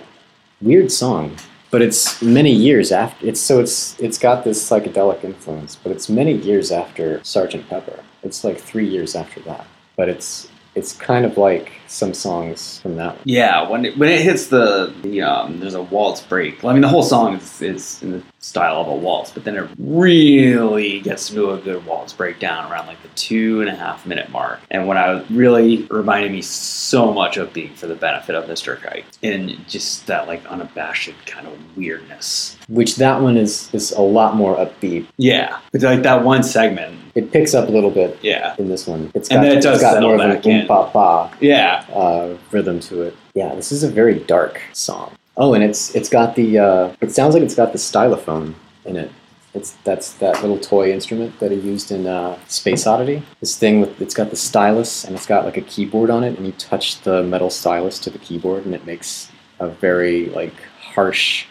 weird 0.61 0.91
song, 0.91 1.35
but 1.71 1.81
it's 1.81 2.21
many 2.21 2.51
years 2.51 2.91
after. 2.91 3.27
It's 3.27 3.39
so 3.39 3.59
it's 3.59 3.99
it's 3.99 4.17
got 4.17 4.43
this 4.43 4.67
psychedelic 4.67 5.23
influence, 5.23 5.75
but 5.75 5.91
it's 5.91 6.09
many 6.09 6.33
years 6.33 6.71
after 6.71 7.23
Sergeant 7.23 7.69
Pepper. 7.69 8.03
It's 8.23 8.43
like 8.43 8.59
three 8.59 8.87
years 8.87 9.15
after 9.15 9.39
that, 9.41 9.65
but 9.95 10.09
it's 10.09 10.49
it's 10.79 10.93
kind 10.93 11.25
of 11.25 11.37
like 11.37 11.73
some 11.87 12.13
songs 12.13 12.79
from 12.79 12.95
that 12.95 13.15
one. 13.15 13.21
Yeah, 13.25 13.67
when 13.67 13.85
it, 13.85 13.97
when 13.97 14.09
it 14.09 14.21
hits 14.21 14.47
the, 14.47 14.93
the 15.01 15.21
um, 15.21 15.59
there's 15.59 15.73
a 15.73 15.81
waltz 15.81 16.21
break. 16.21 16.63
Well, 16.63 16.71
I 16.71 16.73
mean, 16.73 16.81
the 16.81 16.87
whole 16.87 17.03
song 17.03 17.35
is, 17.35 17.61
is 17.61 18.01
in 18.01 18.11
the 18.11 18.23
style 18.39 18.77
of 18.77 18.87
a 18.87 18.95
waltz, 18.95 19.31
but 19.31 19.43
then 19.43 19.57
it 19.57 19.69
really 19.77 21.01
gets 21.01 21.29
to 21.29 21.51
a 21.51 21.57
good 21.57 21.85
waltz 21.85 22.13
breakdown 22.13 22.71
around 22.71 22.87
like 22.87 23.01
the 23.01 23.09
two 23.09 23.59
and 23.59 23.69
a 23.69 23.75
half 23.75 24.05
minute 24.05 24.29
mark. 24.29 24.59
And 24.71 24.87
what 24.87 24.97
I 24.97 25.21
really 25.29 25.85
reminded 25.89 26.31
me 26.31 26.41
so 26.41 27.11
much 27.11 27.37
of 27.37 27.51
being 27.51 27.73
for 27.75 27.87
the 27.87 27.95
benefit 27.95 28.35
of 28.35 28.45
Mr. 28.45 28.79
Kite, 28.81 29.05
and 29.21 29.67
just 29.67 30.07
that 30.07 30.27
like 30.27 30.45
unabashed 30.45 31.13
kind 31.25 31.47
of 31.47 31.53
weirdness. 31.75 32.57
which 32.69 32.95
that 32.97 33.21
one 33.21 33.35
is 33.35 33.69
is 33.73 33.91
a 33.91 34.01
lot 34.01 34.35
more 34.35 34.55
upbeat. 34.55 35.07
Yeah, 35.17 35.59
it's 35.73 35.83
like 35.83 36.03
that 36.03 36.23
one 36.23 36.43
segment. 36.43 36.97
It 37.19 37.31
picks 37.35 37.53
up 37.53 37.67
a 37.67 37.71
little 37.77 37.91
bit 38.01 38.11
Yeah, 38.21 38.55
in 38.61 38.67
this 38.73 38.83
one. 38.93 39.01
It's 39.17 39.29
And 39.29 39.37
got, 39.37 39.43
then 39.43 39.57
it 39.57 39.61
does 39.69 39.81
got 39.81 40.01
more 40.01 40.15
of 40.15 40.21
an 40.21 40.29
back 40.35 40.45
in. 40.45 40.61
oom 40.61 40.67
pa 40.67 40.79
pa 40.95 41.07
yeah, 41.51 41.83
uh, 41.93 42.27
rhythm 42.51 42.79
to 42.89 43.01
it. 43.07 43.13
Yeah, 43.39 43.49
this 43.59 43.71
is 43.75 43.81
a 43.83 43.91
very 44.01 44.15
dark 44.35 44.61
song. 44.73 45.09
Oh, 45.41 45.53
and 45.55 45.63
it's 45.67 45.81
it's 45.97 46.09
got 46.17 46.29
the 46.39 46.47
uh, 46.67 46.85
it 47.05 47.11
sounds 47.11 47.33
like 47.35 47.43
it's 47.47 47.55
got 47.61 47.71
the 47.77 47.81
stylophone 47.91 48.47
in 48.85 48.95
it. 49.03 49.11
It's 49.57 49.71
that's 49.87 50.07
that 50.23 50.35
little 50.43 50.59
toy 50.59 50.85
instrument 50.97 51.31
that 51.41 51.51
he 51.51 51.59
used 51.73 51.91
in 51.91 52.01
uh, 52.07 52.37
Space 52.47 52.83
Oddity. 52.91 53.17
This 53.43 53.55
thing 53.61 53.75
with 53.81 53.99
it's 54.05 54.13
got 54.21 54.29
the 54.29 54.35
stylus 54.47 55.03
and 55.05 55.15
it's 55.17 55.25
got 55.33 55.41
like 55.49 55.57
a 55.63 55.65
keyboard 55.73 56.09
on 56.09 56.23
it, 56.27 56.33
and 56.37 56.45
you 56.45 56.53
touch 56.71 56.85
the 57.07 57.23
metal 57.23 57.49
stylus 57.49 57.97
to 58.05 58.09
the 58.15 58.19
keyboard, 58.27 58.65
and 58.65 58.73
it 58.79 58.85
makes 58.85 59.29
a 59.59 59.67
very 59.67 60.27
like 60.39 60.53
harsh, 60.95 61.45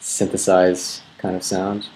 synthesized 0.00 1.02
kind 1.18 1.36
of 1.36 1.42
sound. 1.42 1.88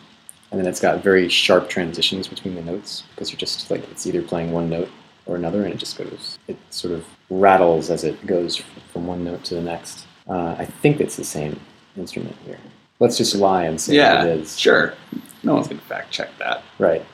And 0.55 0.61
then 0.61 0.69
it's 0.69 0.79
got 0.79 1.03
very 1.03 1.29
sharp 1.29 1.69
transitions 1.69 2.29
between 2.29 2.55
the 2.55 2.63
notes 2.63 3.03
because 3.11 3.33
you're 3.33 3.39
just 3.41 3.69
like 3.73 3.83
it's 3.91 4.07
either 4.07 4.23
playing 4.23 4.53
one 4.53 4.71
note 4.71 4.89
or 5.27 5.35
another, 5.35 5.65
and 5.65 5.75
it 5.75 5.79
just 5.79 5.99
goes. 5.99 6.39
It 6.47 6.57
sort 6.71 6.95
of 6.95 7.05
rattles 7.29 7.91
as 7.91 8.05
it 8.05 8.25
goes 8.25 8.63
from 8.93 9.09
one 9.09 9.25
note 9.25 9.43
to 9.47 9.57
the 9.57 9.61
next. 9.61 10.07
Uh, 10.29 10.55
I 10.57 10.65
think 10.65 11.01
it's 11.01 11.17
the 11.17 11.25
same 11.25 11.59
instrument 11.97 12.37
here. 12.47 12.61
Let's 13.01 13.19
just 13.19 13.35
lie 13.35 13.65
and 13.65 13.81
say 13.81 13.97
yeah, 13.97 14.23
it 14.23 14.43
is. 14.43 14.57
sure. 14.57 14.95
No 15.43 15.55
one's 15.55 15.67
gonna 15.67 15.81
fact 15.81 16.13
check 16.13 16.29
that. 16.39 16.63
Right. 16.79 17.05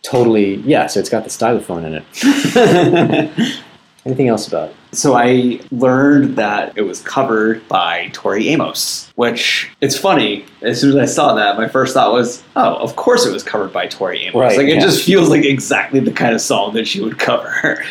Totally. 0.00 0.54
Yeah. 0.62 0.86
So 0.86 1.00
it's 1.00 1.10
got 1.10 1.24
the 1.24 1.28
stylophone 1.28 1.84
in 1.84 1.94
it. 2.00 3.62
Anything 4.06 4.28
else 4.28 4.48
about 4.48 4.70
it? 4.70 4.76
So 4.94 5.14
I 5.14 5.60
learned 5.70 6.36
that 6.36 6.76
it 6.76 6.82
was 6.82 7.00
covered 7.02 7.66
by 7.68 8.10
Tori 8.12 8.48
Amos, 8.48 9.12
which 9.16 9.70
it's 9.80 9.98
funny. 9.98 10.44
As 10.62 10.80
soon 10.80 10.90
as 10.90 10.96
I 10.96 11.12
saw 11.12 11.34
that, 11.34 11.56
my 11.56 11.68
first 11.68 11.94
thought 11.94 12.12
was, 12.12 12.42
"Oh, 12.56 12.76
of 12.76 12.96
course 12.96 13.26
it 13.26 13.32
was 13.32 13.42
covered 13.42 13.72
by 13.72 13.86
Tori 13.86 14.22
Amos." 14.24 14.34
Right, 14.34 14.56
like 14.56 14.68
it 14.68 14.74
yeah. 14.74 14.80
just 14.80 15.04
feels 15.04 15.28
like 15.28 15.44
exactly 15.44 16.00
the 16.00 16.12
kind 16.12 16.34
of 16.34 16.40
song 16.40 16.74
that 16.74 16.86
she 16.86 17.00
would 17.00 17.18
cover. 17.18 17.84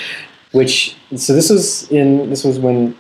Which 0.52 0.96
so 1.16 1.34
this 1.34 1.50
was 1.50 1.90
in 1.92 2.30
this 2.30 2.44
was 2.44 2.60
when 2.60 2.96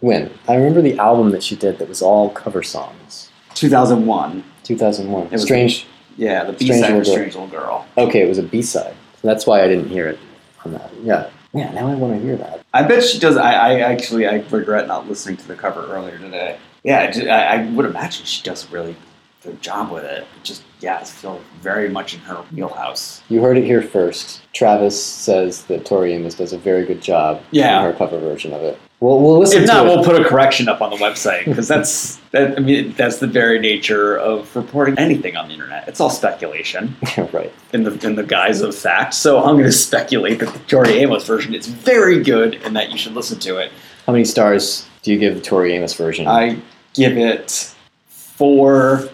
when 0.00 0.30
I 0.48 0.54
remember 0.54 0.80
the 0.80 0.98
album 0.98 1.30
that 1.30 1.42
she 1.42 1.56
did 1.56 1.78
that 1.78 1.88
was 1.88 2.02
all 2.02 2.30
cover 2.30 2.62
songs. 2.62 3.30
2001. 3.54 4.44
2001. 4.64 5.26
It 5.26 5.32
was- 5.32 5.42
Strange. 5.42 5.86
Yeah, 6.16 6.44
the 6.44 6.52
B 6.52 6.66
Strange 6.66 6.84
side 6.84 6.94
was 6.96 7.10
Strange 7.10 7.34
Little 7.34 7.48
Girl. 7.48 7.86
Okay, 7.98 8.22
it 8.22 8.28
was 8.28 8.38
a 8.38 8.42
B 8.42 8.62
side. 8.62 8.94
So 9.20 9.28
that's 9.28 9.46
why 9.46 9.62
I 9.64 9.68
didn't 9.68 9.88
hear 9.88 10.06
it 10.06 10.18
on 10.64 10.72
that. 10.72 10.90
Yeah. 11.02 11.26
Yeah, 11.54 11.70
now 11.72 11.88
I 11.88 11.94
want 11.94 12.14
to 12.14 12.20
hear 12.20 12.36
that. 12.36 12.64
I 12.74 12.82
bet 12.82 13.04
she 13.04 13.18
does. 13.18 13.36
I, 13.36 13.52
I 13.52 13.80
actually 13.80 14.26
I 14.26 14.44
regret 14.50 14.88
not 14.88 15.08
listening 15.08 15.36
to 15.38 15.48
the 15.48 15.54
cover 15.54 15.86
earlier 15.86 16.18
today. 16.18 16.58
Yeah, 16.82 17.12
I 17.14 17.28
I, 17.28 17.38
I 17.62 17.66
would 17.70 17.86
imagine 17.86 18.24
she 18.26 18.42
does 18.42 18.68
a 18.68 18.72
really 18.72 18.96
good 19.42 19.62
job 19.62 19.90
with 19.92 20.04
it. 20.04 20.26
Just 20.42 20.64
yeah, 20.80 21.00
it's 21.00 21.12
still 21.12 21.40
very 21.60 21.88
much 21.88 22.14
in 22.14 22.20
her 22.20 22.36
wheelhouse. 22.52 23.22
You 23.28 23.40
heard 23.40 23.56
it 23.56 23.64
here 23.64 23.82
first. 23.82 24.42
Travis 24.52 25.02
says 25.02 25.64
that 25.64 25.86
Tori 25.86 26.12
Amos 26.12 26.34
does 26.34 26.52
a 26.52 26.58
very 26.58 26.84
good 26.84 27.00
job 27.00 27.40
Yeah. 27.52 27.78
in 27.78 27.92
her 27.92 27.96
cover 27.96 28.18
version 28.18 28.52
of 28.52 28.62
it. 28.62 28.78
We'll, 29.04 29.20
we'll 29.20 29.38
listen 29.38 29.60
If 29.60 29.66
not, 29.66 29.84
it. 29.84 29.88
we'll 29.90 30.02
put 30.02 30.18
a 30.18 30.24
correction 30.24 30.66
up 30.66 30.80
on 30.80 30.88
the 30.88 30.96
website 30.96 31.44
because 31.44 31.68
that's 31.68 32.16
that. 32.30 32.56
I 32.56 32.60
mean, 32.62 32.94
that's 32.96 33.18
the 33.18 33.26
very 33.26 33.58
nature 33.58 34.16
of 34.16 34.56
reporting 34.56 34.98
anything 34.98 35.36
on 35.36 35.48
the 35.48 35.52
internet. 35.52 35.86
It's 35.86 36.00
all 36.00 36.08
speculation 36.08 36.96
right. 37.34 37.52
in 37.74 37.82
the 37.82 37.92
in 38.06 38.14
the 38.14 38.22
guise 38.22 38.62
of 38.62 38.74
fact. 38.74 39.12
So 39.12 39.40
I'm 39.40 39.56
going 39.56 39.64
to 39.64 39.72
speculate 39.72 40.38
that 40.38 40.54
the 40.54 40.58
Tori 40.60 41.00
Amos 41.00 41.26
version 41.26 41.54
is 41.54 41.66
very 41.66 42.22
good 42.22 42.54
and 42.64 42.74
that 42.76 42.92
you 42.92 42.96
should 42.96 43.12
listen 43.12 43.38
to 43.40 43.58
it. 43.58 43.72
How 44.06 44.12
many 44.14 44.24
stars 44.24 44.88
do 45.02 45.12
you 45.12 45.18
give 45.18 45.34
the 45.34 45.42
Tori 45.42 45.74
Amos 45.74 45.92
version? 45.92 46.26
I 46.26 46.62
give 46.94 47.18
it 47.18 47.74
four 48.08 49.10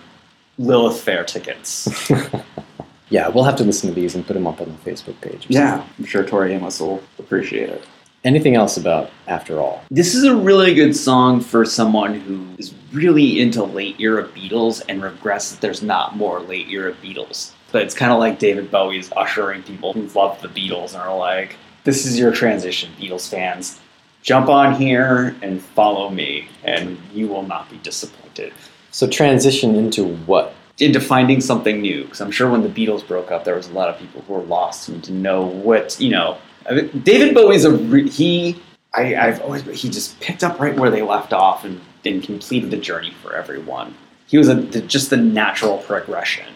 Lilith 0.56 1.00
Fair 1.00 1.24
tickets. 1.24 2.08
yeah, 3.10 3.26
we'll 3.26 3.42
have 3.42 3.56
to 3.56 3.64
listen 3.64 3.88
to 3.88 3.94
these 4.00 4.14
and 4.14 4.24
put 4.24 4.34
them 4.34 4.46
up 4.46 4.60
on 4.60 4.68
the 4.68 4.88
Facebook 4.88 5.20
page. 5.20 5.46
or 5.46 5.52
Yeah, 5.52 5.84
I'm 5.98 6.04
sure 6.04 6.24
Tori 6.24 6.54
Amos 6.54 6.78
will 6.78 7.02
appreciate 7.18 7.70
it. 7.70 7.84
Anything 8.22 8.54
else 8.54 8.76
about 8.76 9.10
After 9.28 9.60
All? 9.60 9.82
This 9.90 10.14
is 10.14 10.24
a 10.24 10.36
really 10.36 10.74
good 10.74 10.94
song 10.94 11.40
for 11.40 11.64
someone 11.64 12.20
who 12.20 12.46
is 12.58 12.74
really 12.92 13.40
into 13.40 13.64
late 13.64 13.98
era 13.98 14.28
Beatles 14.28 14.82
and 14.90 15.02
regrets 15.02 15.50
that 15.50 15.62
there's 15.62 15.82
not 15.82 16.16
more 16.16 16.40
late 16.40 16.68
era 16.68 16.92
Beatles. 17.02 17.52
But 17.72 17.82
it's 17.82 17.94
kind 17.94 18.12
of 18.12 18.18
like 18.18 18.38
David 18.38 18.70
Bowie's 18.70 19.10
ushering 19.16 19.62
people 19.62 19.94
who 19.94 20.02
love 20.08 20.42
the 20.42 20.48
Beatles 20.48 20.92
and 20.92 21.02
are 21.02 21.16
like, 21.16 21.56
this 21.84 22.04
is 22.04 22.18
your 22.18 22.30
transition, 22.30 22.90
Beatles 22.98 23.26
fans. 23.26 23.80
Jump 24.22 24.50
on 24.50 24.74
here 24.74 25.34
and 25.40 25.62
follow 25.62 26.10
me, 26.10 26.46
and 26.62 26.98
you 27.14 27.26
will 27.26 27.44
not 27.44 27.70
be 27.70 27.78
disappointed. 27.78 28.52
So 28.90 29.08
transition 29.08 29.74
into 29.74 30.14
what? 30.26 30.54
into 30.80 30.98
finding 31.00 31.40
something 31.40 31.80
new. 31.80 32.04
Because 32.04 32.20
I'm 32.20 32.30
sure 32.30 32.50
when 32.50 32.62
the 32.62 32.68
Beatles 32.68 33.06
broke 33.06 33.30
up, 33.30 33.44
there 33.44 33.54
was 33.54 33.68
a 33.68 33.72
lot 33.72 33.88
of 33.88 33.98
people 33.98 34.22
who 34.22 34.32
were 34.34 34.42
lost 34.42 34.88
and 34.88 35.04
to 35.04 35.12
know 35.12 35.42
what 35.42 36.00
you 36.00 36.10
know. 36.10 36.38
I 36.68 36.74
mean, 36.74 37.00
David 37.00 37.34
Bowie's 37.34 37.64
a 37.64 37.72
re- 37.72 38.08
he. 38.08 38.60
I, 38.92 39.14
I've 39.14 39.40
always 39.42 39.62
he 39.80 39.88
just 39.88 40.18
picked 40.20 40.42
up 40.42 40.58
right 40.58 40.76
where 40.76 40.90
they 40.90 41.02
left 41.02 41.32
off 41.32 41.64
and, 41.64 41.80
and 42.04 42.22
completed 42.22 42.70
the 42.70 42.76
journey 42.76 43.12
for 43.22 43.34
everyone. 43.34 43.94
He 44.26 44.36
was 44.36 44.48
a 44.48 44.54
the, 44.54 44.80
just 44.80 45.10
the 45.10 45.16
natural 45.16 45.78
progression. 45.78 46.46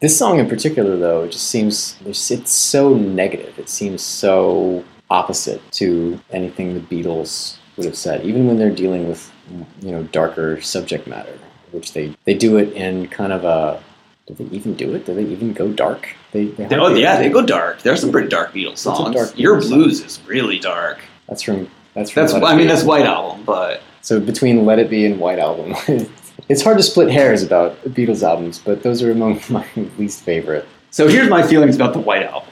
This 0.00 0.16
song 0.16 0.38
in 0.38 0.48
particular, 0.48 0.96
though, 0.96 1.26
just 1.26 1.48
seems 1.48 1.96
it's 2.04 2.52
so 2.52 2.94
negative. 2.94 3.58
It 3.58 3.68
seems 3.68 4.02
so 4.02 4.84
opposite 5.10 5.60
to 5.72 6.20
anything 6.30 6.74
the 6.74 6.80
Beatles 6.80 7.56
would 7.76 7.86
have 7.86 7.96
said, 7.96 8.24
even 8.24 8.46
when 8.46 8.58
they're 8.58 8.70
dealing 8.70 9.08
with 9.08 9.32
you 9.80 9.90
know 9.90 10.02
darker 10.04 10.60
subject 10.60 11.06
matter, 11.06 11.38
which 11.72 11.92
they 11.92 12.14
they 12.24 12.34
do 12.34 12.56
it 12.58 12.72
in 12.72 13.08
kind 13.08 13.32
of 13.32 13.44
a. 13.44 13.82
Do 14.28 14.34
they 14.34 14.44
even 14.54 14.74
do 14.74 14.94
it? 14.94 15.06
Do 15.06 15.14
they 15.14 15.24
even 15.24 15.54
go 15.54 15.72
dark? 15.72 16.14
They, 16.32 16.48
they 16.48 16.68
oh 16.76 16.94
yeah, 16.94 17.16
they 17.16 17.30
go 17.30 17.40
dark. 17.40 17.80
There's 17.80 18.02
some 18.02 18.12
pretty 18.12 18.28
dark 18.28 18.52
Beatles 18.52 18.76
songs. 18.76 19.14
dark 19.14 19.38
Your 19.38 19.56
Beatles 19.56 19.68
blues 19.68 20.04
is 20.04 20.20
really 20.26 20.58
dark. 20.58 20.98
That's 21.28 21.40
from 21.40 21.70
that's 21.94 22.10
from. 22.10 22.28
That's 22.28 22.34
I 22.34 22.54
mean 22.54 22.66
that's 22.66 22.84
White 22.84 23.06
Album, 23.06 23.42
but 23.46 23.80
So 24.02 24.20
between 24.20 24.66
Let 24.66 24.78
It 24.78 24.90
Be 24.90 25.06
and 25.06 25.18
White 25.18 25.38
Album, 25.38 25.74
it's 26.50 26.60
hard 26.60 26.76
to 26.76 26.82
split 26.82 27.10
hairs 27.10 27.42
about 27.42 27.82
Beatles 27.84 28.22
albums, 28.22 28.58
but 28.58 28.82
those 28.82 29.02
are 29.02 29.10
among 29.10 29.40
my 29.48 29.66
least 29.96 30.22
favorite. 30.24 30.68
So 30.90 31.08
here's 31.08 31.30
my 31.30 31.42
feelings 31.42 31.74
about 31.74 31.94
the 31.94 32.00
White 32.00 32.24
Album. 32.24 32.50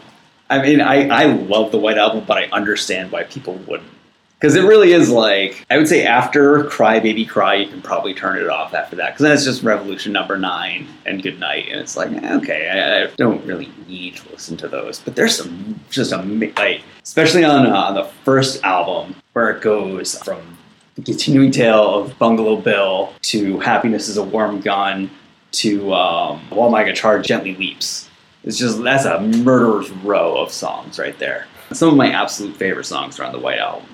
I 0.48 0.62
mean, 0.62 0.80
I, 0.80 1.08
I 1.08 1.24
love 1.24 1.72
the 1.72 1.78
White 1.78 1.98
Album, 1.98 2.24
but 2.26 2.38
I 2.38 2.44
understand 2.52 3.12
why 3.12 3.24
people 3.24 3.54
wouldn't. 3.66 3.90
Because 4.38 4.54
it 4.54 4.64
really 4.64 4.92
is 4.92 5.08
like, 5.08 5.64
I 5.70 5.78
would 5.78 5.88
say 5.88 6.04
after 6.04 6.64
Cry 6.64 7.00
Baby 7.00 7.24
Cry, 7.24 7.54
you 7.54 7.68
can 7.68 7.80
probably 7.80 8.12
turn 8.12 8.36
it 8.36 8.48
off 8.50 8.74
after 8.74 8.94
that. 8.96 9.14
Because 9.14 9.22
then 9.22 9.32
it's 9.32 9.44
just 9.44 9.62
Revolution 9.62 10.12
number 10.12 10.36
nine 10.36 10.86
and 11.06 11.22
Good 11.22 11.40
Night. 11.40 11.68
And 11.70 11.80
it's 11.80 11.96
like, 11.96 12.12
eh, 12.12 12.36
okay, 12.36 12.68
I, 12.68 13.04
I 13.04 13.10
don't 13.16 13.44
really 13.46 13.70
need 13.88 14.16
to 14.16 14.30
listen 14.30 14.58
to 14.58 14.68
those. 14.68 14.98
But 14.98 15.16
there's 15.16 15.38
some, 15.38 15.80
just 15.88 16.12
a, 16.12 16.18
like, 16.18 16.82
especially 17.02 17.44
on, 17.44 17.66
uh, 17.66 17.74
on 17.74 17.94
the 17.94 18.04
first 18.24 18.62
album, 18.62 19.16
where 19.32 19.50
it 19.50 19.62
goes 19.62 20.22
from 20.22 20.58
the 20.96 21.02
continuing 21.02 21.50
tale 21.50 21.94
of 21.94 22.18
Bungalow 22.18 22.56
Bill 22.56 23.12
to 23.22 23.58
Happiness 23.60 24.08
is 24.08 24.18
a 24.18 24.22
Warm 24.22 24.60
Gun 24.60 25.10
to 25.52 25.94
um, 25.94 26.40
While 26.50 26.70
My 26.70 26.84
Guitar 26.84 27.20
Gently 27.20 27.54
Weeps. 27.54 28.10
It's 28.44 28.58
just 28.58 28.82
that's 28.82 29.06
a 29.06 29.20
murderer's 29.20 29.90
row 29.90 30.36
of 30.36 30.52
songs 30.52 30.98
right 30.98 31.18
there. 31.18 31.46
Some 31.72 31.88
of 31.88 31.96
my 31.96 32.10
absolute 32.10 32.56
favorite 32.56 32.84
songs 32.84 33.18
are 33.18 33.24
on 33.24 33.32
the 33.32 33.38
White 33.38 33.58
Album. 33.58 33.86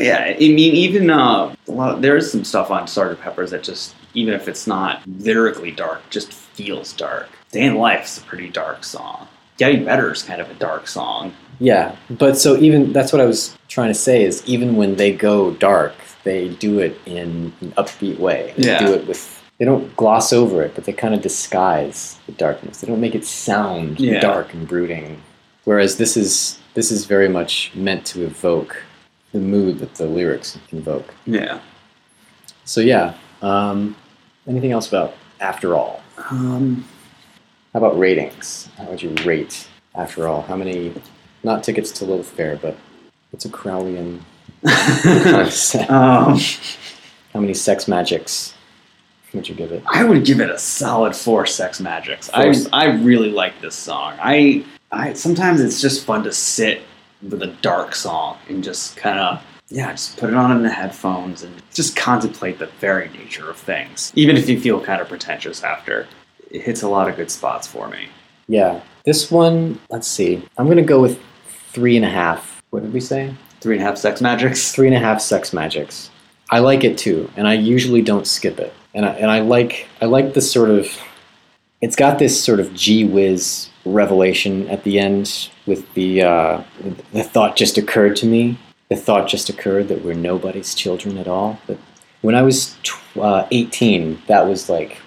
But 0.00 0.06
yeah, 0.06 0.34
I 0.34 0.38
mean, 0.38 0.74
even 0.74 1.10
uh, 1.10 1.54
a 1.68 1.70
lot, 1.70 2.00
there 2.00 2.16
is 2.16 2.32
some 2.32 2.42
stuff 2.42 2.70
on 2.70 2.84
Sgt. 2.84 3.20
Pepper's 3.20 3.50
that 3.50 3.62
just, 3.62 3.94
even 4.14 4.32
if 4.32 4.48
it's 4.48 4.66
not 4.66 5.02
lyrically 5.06 5.72
dark, 5.72 6.00
just 6.08 6.32
feels 6.32 6.94
dark. 6.94 7.28
Day 7.52 7.64
in 7.66 7.74
Life's 7.74 8.16
a 8.16 8.22
pretty 8.22 8.48
dark 8.48 8.82
song. 8.82 9.28
Getting 9.58 9.84
Better 9.84 10.10
is 10.10 10.22
kind 10.22 10.40
of 10.40 10.48
a 10.50 10.54
dark 10.54 10.88
song. 10.88 11.34
Yeah, 11.58 11.96
but 12.08 12.38
so 12.38 12.56
even 12.56 12.94
that's 12.94 13.12
what 13.12 13.20
I 13.20 13.26
was 13.26 13.58
trying 13.68 13.88
to 13.88 13.94
say 13.94 14.24
is 14.24 14.42
even 14.46 14.76
when 14.76 14.96
they 14.96 15.12
go 15.12 15.50
dark, 15.50 15.92
they 16.24 16.48
do 16.48 16.78
it 16.78 16.98
in 17.04 17.52
an 17.60 17.72
upbeat 17.72 18.18
way. 18.18 18.54
They 18.56 18.68
Yeah. 18.68 18.78
do 18.86 18.94
it 18.94 19.06
with 19.06 19.42
they 19.58 19.66
don't 19.66 19.94
gloss 19.96 20.32
over 20.32 20.62
it, 20.62 20.74
but 20.74 20.84
they 20.84 20.94
kind 20.94 21.12
of 21.12 21.20
disguise 21.20 22.16
the 22.24 22.32
darkness. 22.32 22.80
They 22.80 22.86
don't 22.88 23.02
make 23.02 23.14
it 23.14 23.26
sound 23.26 24.00
Yeah. 24.00 24.20
dark 24.20 24.54
and 24.54 24.66
brooding. 24.66 25.20
Whereas 25.64 25.98
this 25.98 26.16
is 26.16 26.58
this 26.72 26.90
is 26.90 27.04
very 27.04 27.28
much 27.28 27.70
meant 27.74 28.06
to 28.06 28.24
evoke 28.24 28.82
the 29.32 29.38
mood 29.38 29.78
that 29.78 29.94
the 29.94 30.06
lyrics 30.06 30.58
invoke. 30.72 31.14
Yeah. 31.26 31.60
So 32.64 32.80
yeah, 32.80 33.14
um, 33.42 33.96
anything 34.46 34.72
else 34.72 34.88
about 34.88 35.14
After 35.40 35.74
All? 35.74 36.02
Um, 36.30 36.86
How 37.72 37.78
about 37.78 37.98
ratings? 37.98 38.68
How 38.76 38.84
would 38.84 39.02
you 39.02 39.14
rate 39.24 39.68
After 39.94 40.28
All? 40.28 40.42
How 40.42 40.56
many? 40.56 40.94
Not 41.42 41.64
tickets 41.64 41.90
to 41.92 42.04
Lilith 42.04 42.30
Fair, 42.30 42.56
but 42.56 42.76
what's 43.30 43.44
a 43.44 43.48
Crowleyan 43.48 44.20
um, 45.88 46.38
How 47.32 47.40
many 47.40 47.54
sex 47.54 47.88
magics 47.88 48.54
would 49.32 49.48
you 49.48 49.54
give 49.54 49.72
it? 49.72 49.82
I 49.86 50.04
would 50.04 50.24
give 50.24 50.40
it 50.40 50.50
a 50.50 50.58
solid 50.58 51.14
four 51.16 51.46
sex 51.46 51.80
magics. 51.80 52.28
Four 52.28 52.42
I, 52.42 52.54
I 52.72 52.84
really 52.96 53.30
like 53.30 53.60
this 53.60 53.74
song. 53.74 54.14
I 54.20 54.64
I 54.92 55.12
sometimes 55.14 55.60
it's 55.60 55.80
just 55.80 56.04
fun 56.04 56.24
to 56.24 56.32
sit 56.32 56.82
with 57.22 57.42
a 57.42 57.48
dark 57.62 57.94
song 57.94 58.38
and 58.48 58.64
just 58.64 58.96
kind 58.96 59.18
of 59.18 59.42
yeah, 59.70 59.92
just 59.92 60.16
put 60.16 60.30
it 60.30 60.34
on 60.34 60.50
in 60.50 60.62
the 60.62 60.70
headphones 60.70 61.44
and 61.44 61.62
just 61.72 61.94
contemplate 61.96 62.58
the 62.58 62.66
very 62.80 63.08
nature 63.10 63.48
of 63.48 63.56
things. 63.56 64.12
Even 64.16 64.36
if 64.36 64.48
you 64.48 64.60
feel 64.60 64.80
kind 64.80 65.00
of 65.00 65.08
pretentious 65.08 65.62
after, 65.62 66.08
it 66.50 66.62
hits 66.62 66.82
a 66.82 66.88
lot 66.88 67.08
of 67.08 67.16
good 67.16 67.30
spots 67.30 67.68
for 67.68 67.88
me. 67.88 68.08
Yeah, 68.48 68.80
this 69.04 69.30
one. 69.30 69.78
Let's 69.88 70.08
see. 70.08 70.44
I'm 70.58 70.66
gonna 70.66 70.82
go 70.82 71.00
with 71.00 71.20
three 71.68 71.96
and 71.96 72.04
a 72.04 72.10
half. 72.10 72.62
What 72.70 72.82
did 72.82 72.92
we 72.92 73.00
say? 73.00 73.32
Three 73.60 73.76
and 73.76 73.82
a 73.82 73.86
half 73.86 73.96
sex 73.96 74.20
magics. 74.20 74.72
Three 74.72 74.88
and 74.88 74.96
a 74.96 75.00
half 75.00 75.20
sex 75.20 75.52
magics. 75.52 76.10
I 76.50 76.58
like 76.58 76.82
it 76.82 76.98
too, 76.98 77.30
and 77.36 77.46
I 77.46 77.54
usually 77.54 78.02
don't 78.02 78.26
skip 78.26 78.58
it. 78.58 78.72
And 78.92 79.06
I, 79.06 79.10
and 79.10 79.30
I 79.30 79.38
like 79.38 79.86
I 80.00 80.06
like 80.06 80.34
this 80.34 80.50
sort 80.50 80.70
of. 80.70 80.88
It's 81.80 81.96
got 81.96 82.18
this 82.18 82.42
sort 82.42 82.60
of 82.60 82.74
gee 82.74 83.04
whiz 83.04 83.70
revelation 83.86 84.68
at 84.68 84.84
the 84.84 84.98
end 84.98 85.48
with 85.66 85.92
the 85.94 86.22
uh, 86.22 86.62
the 87.12 87.22
thought 87.22 87.56
just 87.56 87.78
occurred 87.78 88.16
to 88.16 88.26
me. 88.26 88.58
The 88.90 88.96
thought 88.96 89.28
just 89.28 89.48
occurred 89.48 89.88
that 89.88 90.04
we're 90.04 90.14
nobody's 90.14 90.74
children 90.74 91.16
at 91.16 91.26
all. 91.26 91.58
But 91.66 91.78
when 92.20 92.34
I 92.34 92.42
was 92.42 92.76
tw- 92.82 93.16
uh, 93.16 93.46
18, 93.50 94.20
that 94.26 94.46
was 94.46 94.68
like 94.68 94.98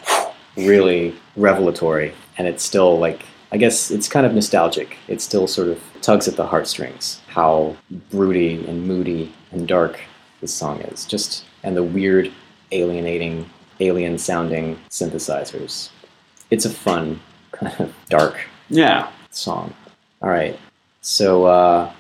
really 0.58 1.16
revelatory, 1.36 2.14
and 2.38 2.48
it's 2.48 2.64
still 2.64 2.98
like 2.98 3.24
I 3.52 3.58
guess 3.58 3.92
it's 3.92 4.08
kind 4.08 4.26
of 4.26 4.34
nostalgic. 4.34 4.98
It 5.08 5.22
still 5.22 5.46
sort 5.46 5.68
of 5.68 5.80
tugs 6.02 6.28
at 6.28 6.38
the 6.38 6.48
heartstrings. 6.48 7.22
How 7.28 7.78
broody 8.10 8.66
and 8.66 8.88
moody 8.88 9.32
and 9.52 9.68
dark 9.68 10.00
this 10.42 10.52
song 10.52 10.82
is. 10.82 11.06
Just 11.06 11.46
and 11.62 11.78
the 11.78 11.84
weird, 11.84 12.32
alienating, 12.72 13.48
alien-sounding 13.80 14.80
synthesizers. 14.90 15.90
It's 16.54 16.66
a 16.66 16.70
fun 16.70 17.20
kind 17.52 17.74
of 17.80 17.94
dark 18.10 18.36
Yeah. 18.70 19.08
song. 19.32 19.74
All 20.22 20.30
right, 20.30 20.58
so 21.02 21.46
uh, 21.46 21.92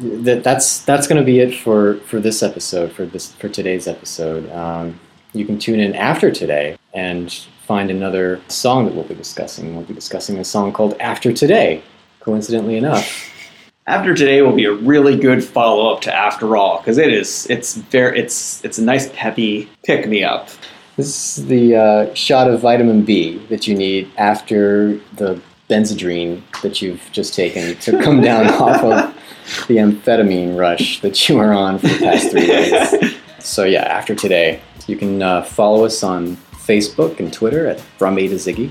th- 0.00 0.42
that's 0.42 0.80
that's 0.80 1.06
going 1.06 1.18
to 1.20 1.24
be 1.24 1.38
it 1.38 1.54
for 1.54 1.94
for 2.08 2.18
this 2.20 2.42
episode 2.42 2.90
for 2.92 3.06
this 3.06 3.32
for 3.32 3.48
today's 3.48 3.86
episode. 3.86 4.50
Um, 4.52 4.98
you 5.32 5.46
can 5.46 5.58
tune 5.58 5.78
in 5.80 5.94
after 5.94 6.30
today 6.32 6.76
and 6.92 7.32
find 7.66 7.90
another 7.90 8.40
song 8.48 8.84
that 8.84 8.94
we'll 8.94 9.04
be 9.04 9.14
discussing. 9.14 9.74
We'll 9.76 9.84
be 9.86 9.94
discussing 9.94 10.38
a 10.38 10.44
song 10.44 10.72
called 10.72 10.94
"After 11.00 11.32
Today." 11.32 11.82
Coincidentally 12.20 12.76
enough, 12.76 13.30
After 13.86 14.14
today 14.14 14.40
will 14.42 14.56
be 14.56 14.64
a 14.64 14.72
really 14.72 15.16
good 15.16 15.44
follow 15.44 15.92
up 15.94 16.00
to 16.02 16.14
After 16.14 16.56
All 16.56 16.78
because 16.78 16.98
it 16.98 17.12
is 17.12 17.46
it's 17.48 17.76
very 17.76 18.18
it's 18.18 18.64
it's 18.64 18.78
a 18.78 18.82
nice 18.82 19.08
peppy 19.14 19.68
pick 19.84 20.08
me 20.08 20.24
up. 20.24 20.48
This 20.96 21.38
is 21.38 21.46
the 21.46 21.74
uh, 21.74 22.14
shot 22.14 22.48
of 22.48 22.60
vitamin 22.60 23.04
B 23.04 23.38
that 23.48 23.66
you 23.66 23.74
need 23.74 24.10
after 24.16 25.00
the 25.16 25.40
Benzedrine 25.68 26.42
that 26.62 26.80
you've 26.80 27.02
just 27.10 27.34
taken 27.34 27.76
to 27.78 28.00
come 28.00 28.20
down 28.22 28.46
off 28.46 28.82
of 28.84 29.66
the 29.66 29.78
amphetamine 29.78 30.56
rush 30.56 31.00
that 31.00 31.28
you 31.28 31.36
were 31.36 31.52
on 31.52 31.78
for 31.78 31.88
the 31.88 31.98
past 31.98 32.30
three 32.30 32.46
days. 32.46 33.16
So 33.40 33.64
yeah, 33.64 33.82
after 33.82 34.14
today, 34.14 34.60
you 34.86 34.96
can 34.96 35.20
uh, 35.20 35.42
follow 35.42 35.84
us 35.84 36.02
on 36.02 36.36
Facebook 36.52 37.18
and 37.18 37.32
Twitter 37.32 37.66
at 37.66 37.80
From 37.80 38.16
A 38.16 38.28
to 38.28 38.36
Ziggy. 38.36 38.70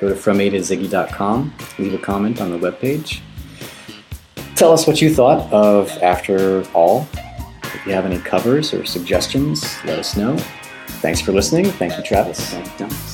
Go 0.00 0.08
to 0.08 0.14
FromA 0.14 0.50
to 0.50 1.82
leave 1.82 1.94
a 1.94 1.98
comment 1.98 2.40
on 2.40 2.50
the 2.50 2.58
webpage. 2.58 3.20
Tell 4.54 4.72
us 4.72 4.86
what 4.86 5.02
you 5.02 5.12
thought 5.12 5.52
of 5.52 5.90
After 6.02 6.62
All. 6.74 7.08
If 7.64 7.86
you 7.86 7.92
have 7.92 8.06
any 8.06 8.18
covers 8.18 8.72
or 8.72 8.86
suggestions, 8.86 9.76
let 9.84 9.98
us 9.98 10.16
know. 10.16 10.38
Thanks 11.00 11.20
for 11.20 11.32
listening. 11.32 11.64
Thank 11.64 11.96
you, 11.96 12.02
Travis. 12.02 12.52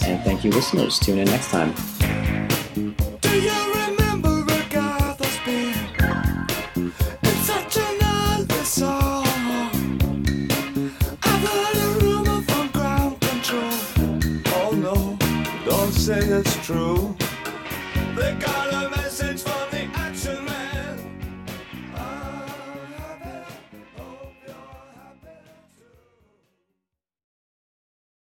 And 0.04 0.20
thank 0.24 0.44
you, 0.44 0.50
listeners. 0.50 0.98
Tune 0.98 1.18
in 1.18 1.26
next 1.26 1.50
time. 1.50 1.74
say 16.06 16.20
it's 16.20 16.64
true. 16.64 17.16